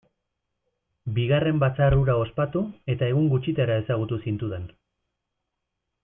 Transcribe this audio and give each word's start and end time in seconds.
Bigarren 1.17 1.59
batzar 1.63 1.97
hura 1.99 2.15
ospatu, 2.21 2.63
eta 2.97 3.09
egun 3.15 3.27
gutxitara 3.37 3.75
ezagutu 3.85 4.19
zintudan. 4.29 4.65